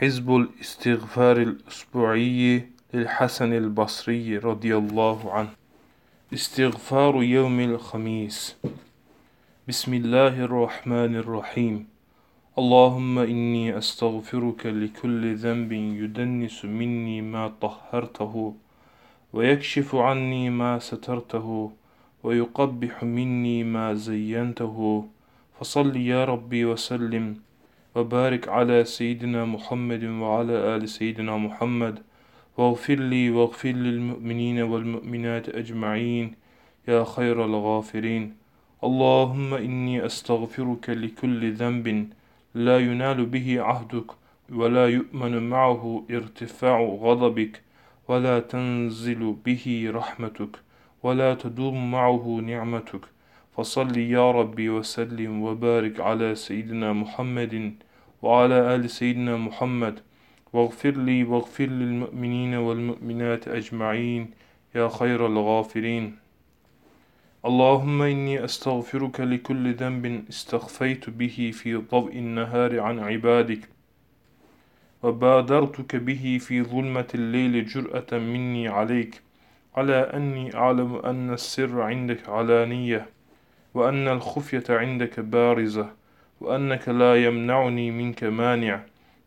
[0.00, 5.50] حزب الاستغفار الأسبوعي للحسن البصري رضي الله عنه.
[6.34, 8.56] استغفار يوم الخميس.
[9.68, 11.86] بسم الله الرحمن الرحيم.
[12.58, 18.54] اللهم إني أستغفرك لكل ذنب يدنس مني ما طهرته
[19.32, 21.70] ويكشف عني ما سترته
[22.22, 25.04] ويقبح مني ما زينته.
[25.60, 27.49] فصل يا ربي وسلم
[27.94, 31.98] وبارك على سيدنا محمد وعلى آل سيدنا محمد.
[32.58, 36.34] واغفر لي واغفر للمؤمنين والمؤمنات أجمعين.
[36.88, 38.34] يا خير الغافرين.
[38.84, 42.08] اللهم إني أستغفرك لكل ذنب
[42.54, 44.10] لا ينال به عهدك
[44.52, 47.62] ولا يؤمن معه ارتفاع غضبك
[48.08, 50.56] ولا تنزل به رحمتك
[51.02, 53.00] ولا تدوم معه نعمتك.
[53.60, 57.74] فصل يا ربي وسلم وبارك على سيدنا محمد
[58.22, 60.00] وعلى آل سيدنا محمد.
[60.52, 64.30] واغفر لي واغفر للمؤمنين والمؤمنات أجمعين
[64.74, 66.16] يا خير الغافرين.
[67.44, 73.68] اللهم إني أستغفرك لكل ذنب استخفيت به في ضوء النهار عن عبادك
[75.02, 79.22] وبادرتك به في ظلمة الليل جرأة مني عليك.
[79.76, 83.19] على أني أعلم أن السر عندك علانية.
[83.74, 85.90] وأن الخفية عندك بارزة
[86.40, 88.80] وأنك لا يمنعني منك مانع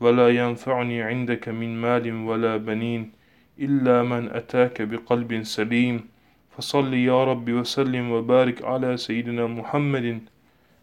[0.00, 3.12] ولا ينفعني عندك من مال ولا بنين
[3.58, 6.08] إلا من أتاك بقلب سليم.
[6.56, 10.20] فصل يا رب وسلم وبارك على سيدنا محمد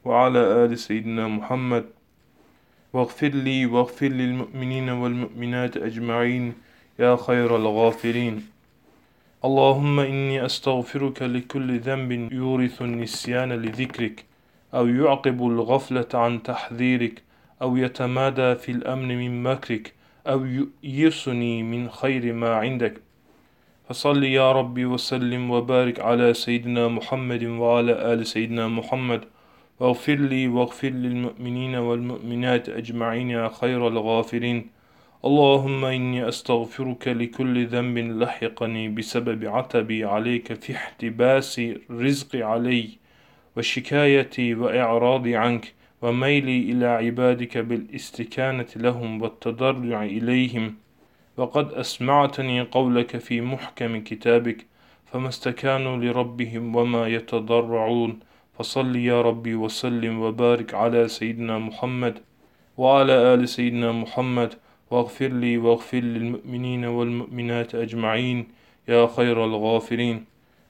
[0.06, 1.86] وعلى آل سيدنا محمد.
[2.94, 6.54] واغفر لي واغفر للمؤمنين والمؤمنات أجمعين
[7.00, 8.55] يا خير الغافرين.
[9.46, 14.26] اللهم إني أستغفرك لكل ذنب يورث النسيان لذكرك
[14.74, 17.22] أو يعقب الغفلة عن تحذيرك
[17.62, 19.94] أو يتمادى في الأمن من مكرك
[20.28, 20.46] أو
[20.84, 23.02] يئسني من خير ما عندك.
[23.90, 29.22] فصل يا ربي وسلم وبارك على سيدنا محمد وعلى آل سيدنا محمد
[29.80, 34.75] واغفر لي واغفر للمؤمنين والمؤمنات أجمعين يا خير الغافرين.
[35.26, 42.90] اللهم إني أستغفرك لكل ذنب لحقني بسبب عتبي عليك في احتباس الرزق علي
[43.58, 50.76] وشكايتي وإعراضي عنك وميلي إلى عبادك بالاستكانة لهم والتضرع إليهم.
[51.38, 54.66] وقد أسمعتني قولك في محكم كتابك
[55.06, 58.20] فما استكانوا لربهم وما يتضرعون.
[58.60, 62.20] فصل يا ربي وسلم وبارك على سيدنا محمد
[62.78, 64.54] وعلى آل سيدنا محمد
[64.92, 68.48] واغفر لي واغفر للمؤمنين والمؤمنات أجمعين
[68.88, 70.26] يا خير الغافرين.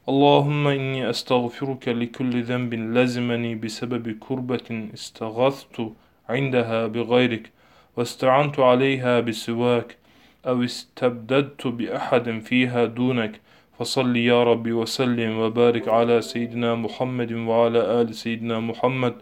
[0.10, 5.92] اللهم إني أستغفرك لكل ذنب لزمني بسبب كربة استغثت
[6.30, 7.52] عندها بغيرك
[7.98, 9.98] واستعنت عليها بسواك
[10.48, 13.42] أو استبددت بأحد فيها دونك.
[13.80, 19.14] فصل يا ربي وسلم وبارك على سيدنا محمد وعلى آل سيدنا محمد.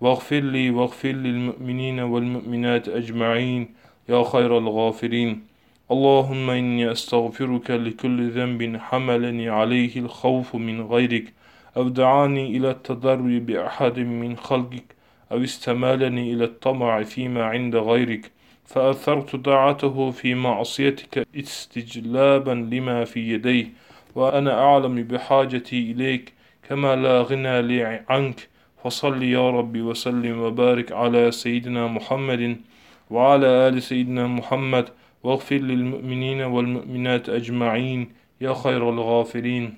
[0.00, 3.68] واغفر لي واغفر للمؤمنين والمؤمنات أجمعين.
[4.08, 5.46] يا خير الغافرين
[5.90, 11.32] اللهم إني أستغفرك لكل ذنب حملني عليه الخوف من غيرك
[11.76, 14.94] أو دعاني إلى التضرع بأحد من خلقك
[15.32, 18.30] أو استمالني إلى الطمع فيما عند غيرك.
[18.64, 23.66] فأثرت طاعته في معصيتك استجلابا لما في يديه
[24.14, 26.32] وأنا أعلم بحاجتي إليك
[26.68, 28.48] كما لا غنى لي عنك.
[28.84, 32.56] فصل يا ربي وسلم وبارك على سيدنا محمد.
[33.10, 34.88] وعلى آل سيدنا محمد
[35.22, 38.08] واغفر للمؤمنين والمؤمنات أجمعين.
[38.40, 39.74] يا خير الغافرين.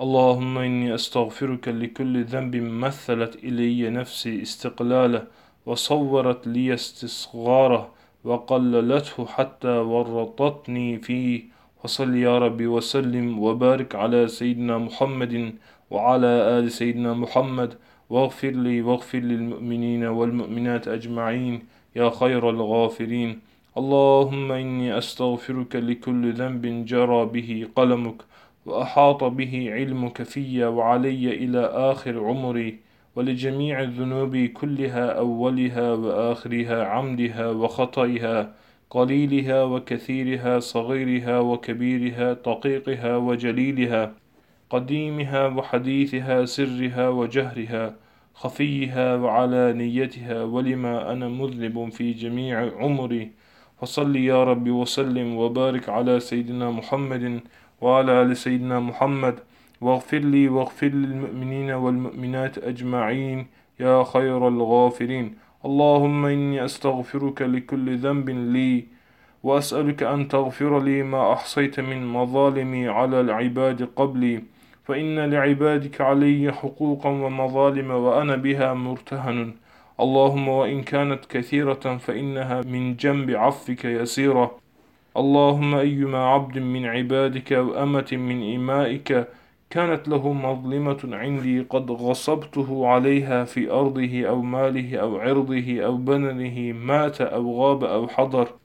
[0.00, 5.22] اللهم إني أستغفرك لكل ذنب مثلت إلي نفسي استقلاله
[5.66, 7.92] وصورت لي استصغاره
[8.24, 11.42] وقللته حتى ورطتني فيه.
[11.84, 15.54] وصل يا ربي وسلم وبارك على سيدنا محمد
[15.90, 17.74] وعلى آل سيدنا محمد.
[18.10, 21.62] واغفر لي واغفر للمؤمنين والمؤمنات أجمعين.
[21.96, 23.40] يا خير الغافرين.
[23.78, 28.22] اللهم إني أستغفرك لكل ذنب جرى به قلمك
[28.66, 32.78] وأحاط به علمك في وعلي إلى آخر عمري
[33.16, 38.52] ولجميع الذنوب كلها أولها وآخرها عمدها وخطئها
[38.90, 44.12] قليلها وكثيرها صغيرها وكبيرها دقيقها وجليلها
[44.70, 47.94] قديمها وحديثها سرها وجهرها
[48.34, 53.30] خفيها وعلانيتها ولما أنا مذنب في جميع عمري.
[53.80, 57.40] فصل يا رب وسلم وبارك على سيدنا محمد
[57.80, 59.38] وعلى آل سيدنا محمد.
[59.80, 63.46] واغفر لي واغفر للمؤمنين والمؤمنات أجمعين
[63.80, 65.34] يا خير الغافرين.
[65.64, 68.84] اللهم إني أستغفرك لكل ذنب لي
[69.42, 74.42] وأسألك أن تغفر لي ما أحصيت من مظالمي على العباد قبلي.
[74.90, 79.54] فإن لعبادك علي حقوقا ومظالم وأنا بها مرتهن.
[80.00, 84.58] اللهم وإن كانت كثيرة فإنها من جنب عفك يسيرة.
[85.16, 89.28] اللهم أيما عبد من عبادك أو أمة من إمائك
[89.70, 96.72] كانت له مظلمة عندي قد غصبته عليها في أرضه أو ماله أو عرضه أو بدنه
[96.72, 98.59] مات أو غاب أو حضر.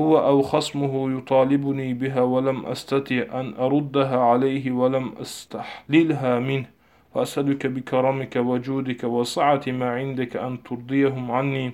[0.00, 6.66] هو أو خصمه يطالبني بها ولم أستطع أن أردها عليه ولم أستحللها منه
[7.14, 11.72] وأسألك بكرمك وجودك وسعة ما عندك أن ترضيهم عني.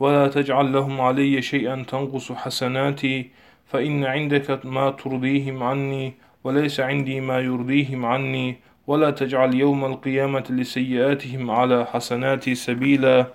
[0.00, 3.30] ولا تجعل لهم علي شيئا تنقص حسناتي
[3.66, 6.14] فإن عندك ما ترضيهم عني
[6.44, 8.56] وليس عندي ما يرضيهم عني.
[8.86, 13.26] ولا تجعل يوم القيامة لسيئاتهم على حسناتي سبيلا.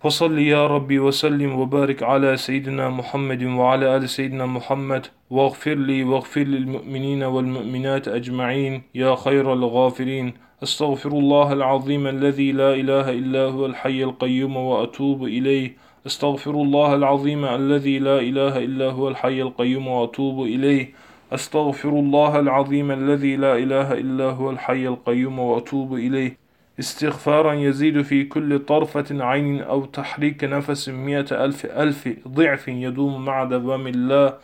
[0.00, 6.40] فصل يا ربي وسلم وبارك على سيدنا محمد وعلى آل سيدنا محمد واغفر لي واغفر
[6.40, 10.34] للمؤمنين والمؤمنات أجمعين يا خير الغافرين.
[10.62, 15.76] أستغفر الله العظيم الذي لا إله إلا هو الحي القيوم وأتوب إليه.
[16.06, 20.92] أستغفر الله العظيم الذي لا إله إلا هو الحي القيوم وأتوب إليه.
[21.32, 26.45] أستغفر الله العظيم الذي لا إله إلا هو الحي القيوم وأتوب إليه.
[26.78, 33.44] استغفارا يزيد في كل طرفة عين أو تحريك نفس مئة ألف ألف ضعف يدوم مع
[33.44, 34.34] دوام الله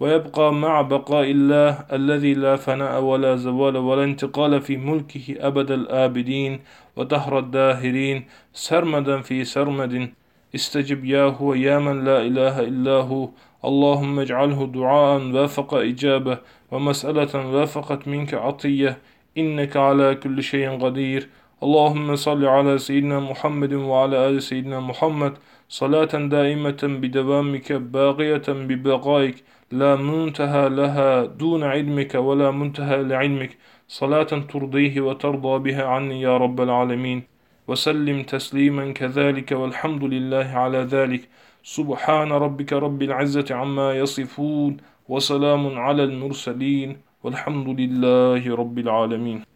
[0.00, 6.60] ويبقى مع بقاء الله الذي لا فناء ولا زوال ولا انتقال في ملكه أبد الآبدين
[6.96, 8.24] ودهر الداهرين.
[8.52, 10.10] سرمدا في سرمد.
[10.54, 13.28] استجب يا هو يا من لا إله إلا هو.
[13.64, 16.38] اللهم اجعله دعاء وافق إجابة
[16.70, 18.98] ومسألة وافقت منك عطية.
[19.38, 21.28] إنك على كل شيء قدير.
[21.62, 25.34] اللهم صل على سيدنا محمد وعلى آل سيدنا محمد
[25.68, 34.22] صلاة دائمة بدوامك باقية ببقائك لا منتهى لها دون علمك ولا منتهى لعلمك صلاة
[34.52, 37.22] ترضيه وترضى بها عني يا رب العالمين
[37.68, 41.28] وسلم تسليما كذلك والحمد لله على ذلك
[41.62, 44.76] سبحان ربك رب العزة عما يصفون
[45.08, 49.51] وسلام على المرسلين والحمد لله رب العالمين